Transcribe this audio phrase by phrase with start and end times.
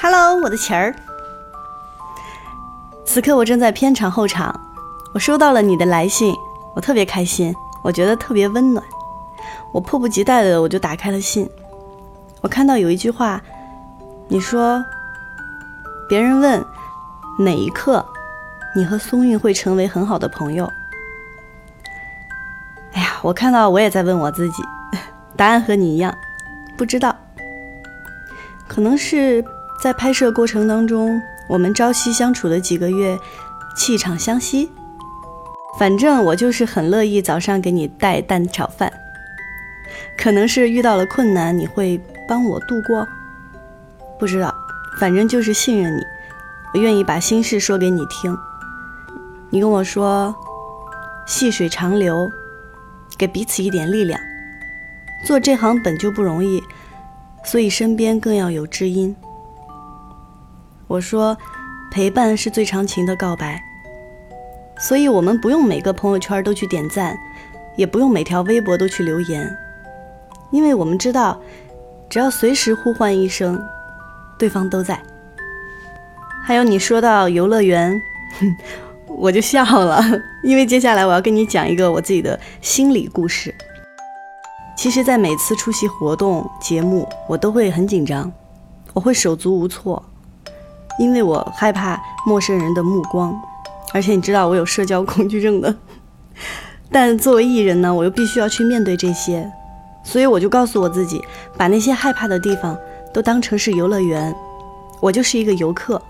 [0.00, 0.94] Hello，我的琪儿。
[3.04, 4.58] 此刻我正在片场候场，
[5.14, 6.34] 我收到了你的来信，
[6.74, 8.84] 我特别开心，我觉得特别温暖。
[9.72, 11.48] 我迫不及待的我就打开了信，
[12.40, 13.40] 我看到有一句话，
[14.28, 14.84] 你说，
[16.08, 16.64] 别人问
[17.38, 18.04] 哪一刻
[18.74, 20.68] 你和松韵会成为很好的朋友？
[22.92, 24.62] 哎呀，我看到我也在问我自己，
[25.36, 26.14] 答案和你一样，
[26.76, 27.14] 不知道。
[28.68, 29.44] 可能是
[29.82, 31.20] 在拍摄过程当中。
[31.48, 33.18] 我们朝夕相处的几个月，
[33.76, 34.70] 气场相吸。
[35.78, 38.90] 反正我就是很乐意早上给你带蛋炒饭。
[40.16, 43.06] 可能是遇到了困难，你会帮我度过。
[44.18, 44.54] 不知道，
[44.98, 46.02] 反正就是信任你，
[46.72, 48.36] 我愿意把心事说给你听。
[49.50, 50.34] 你跟我说，
[51.26, 52.30] 细水长流，
[53.18, 54.18] 给彼此一点力量。
[55.26, 56.62] 做这行本就不容易，
[57.44, 59.14] 所以身边更要有知音。
[60.86, 61.36] 我说，
[61.90, 63.60] 陪伴是最长情的告白，
[64.78, 67.16] 所以我们不用每个朋友圈都去点赞，
[67.76, 69.50] 也不用每条微博都去留言，
[70.50, 71.40] 因为我们知道，
[72.10, 73.58] 只要随时呼唤一声，
[74.38, 75.00] 对方都在。
[76.44, 77.98] 还有你说到游乐园，
[79.06, 80.02] 我就笑了，
[80.42, 83.54] 因为接下来我要跟你讲一个我自己的心理故事。
[84.82, 88.32] 其实，在每次出席活动节目，我都会很紧张，
[88.92, 90.02] 我会手足无措。
[90.98, 93.32] 因为我害怕陌生人的目光，
[93.94, 95.72] 而且你知道我有社交恐惧症的。
[96.90, 99.48] 但作为艺人呢，我又必须要去面对这些，
[100.02, 101.24] 所以我就告诉我自己，
[101.56, 102.76] 把那些害怕的地方
[103.14, 104.34] 都当成是游乐园，
[104.98, 106.02] 我就是一个游客，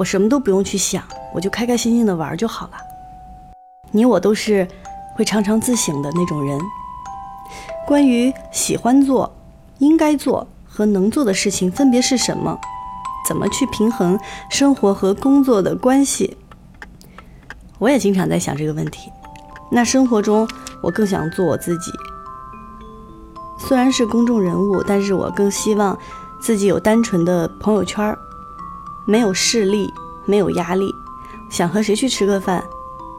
[0.00, 1.00] 我什么都不用去想，
[1.32, 2.72] 我就开开心心的玩就好了。
[3.92, 4.66] 你我都是
[5.14, 6.60] 会常常自省的那种人。
[7.86, 9.32] 关于喜欢做、
[9.78, 12.58] 应该做和能做的事情分别是什么？
[13.28, 14.18] 怎么去平衡
[14.50, 16.36] 生活和工作的关系？
[17.78, 19.10] 我也经常在想这个问题。
[19.70, 20.48] 那生活中，
[20.80, 21.92] 我更想做我自己。
[23.58, 25.96] 虽然是公众人物，但是我更希望
[26.40, 28.18] 自己有单纯的朋友圈儿，
[29.06, 29.92] 没有势力，
[30.24, 30.92] 没有压力。
[31.50, 32.62] 想和谁去吃个饭，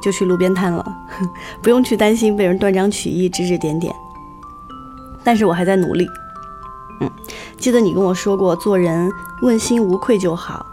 [0.00, 0.96] 就去路边摊了，
[1.60, 3.94] 不用去担心被人断章取义、指指点点。
[5.24, 6.08] 但是我还在努力。
[7.00, 7.10] 嗯，
[7.56, 9.10] 记得你跟我说过，做人
[9.42, 10.64] 问心无愧就好。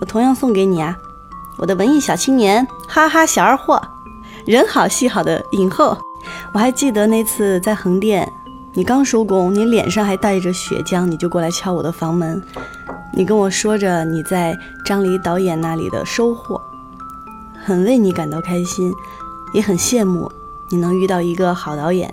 [0.00, 0.96] 我同样送给你啊，
[1.58, 3.80] 我的文艺小青年，哈哈小二货，
[4.46, 5.96] 人好戏好的影后。
[6.52, 8.30] 我还记得那次在横店，
[8.74, 12.42] 你刚收工，你脸上还带着血浆，你就过来敲我的房门。
[13.12, 16.60] 你跟我说着你在张黎导演那里的收获，
[17.64, 18.92] 很为你感到开心，
[19.52, 20.30] 也很羡慕
[20.70, 22.12] 你能遇到一个好导演。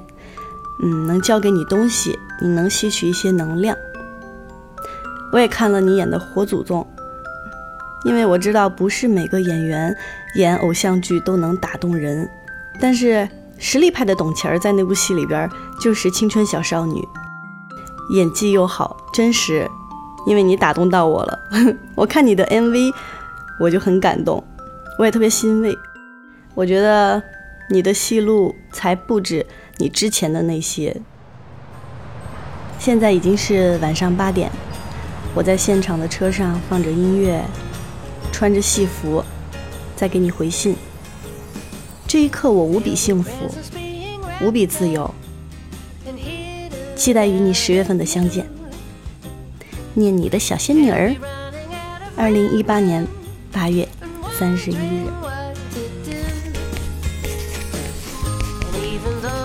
[0.81, 3.75] 嗯，能教给你东西，你能吸取一些能量。
[5.31, 6.85] 我也看了你演的《火祖宗》，
[8.07, 9.95] 因为我知道不是每个演员
[10.35, 12.29] 演偶像剧都能打动人，
[12.79, 13.27] 但是
[13.57, 15.49] 实力派的董卿儿在那部戏里边
[15.79, 17.05] 就是青春小少女，
[18.11, 19.69] 演技又好，真实，
[20.27, 21.39] 因为你打动到我了。
[21.95, 22.93] 我看你的 MV，
[23.59, 24.41] 我就很感动，
[24.99, 25.77] 我也特别欣慰。
[26.53, 27.21] 我觉得
[27.69, 29.45] 你的戏路才不止。
[29.77, 30.95] 你之前的那些，
[32.79, 34.49] 现在已经是晚上八点，
[35.33, 37.43] 我在现场的车上放着音乐，
[38.31, 39.21] 穿着戏服，
[39.95, 40.77] 在给你回信。
[42.07, 43.31] 这一刻我无比幸福，
[44.41, 45.13] 无比自由，
[46.95, 48.47] 期待与你十月份的相见。
[49.93, 51.13] 念你的小仙女儿，
[52.15, 53.05] 二零一八年
[53.51, 53.85] 八月
[54.37, 55.24] 三十一日。
[58.95, 59.44] even though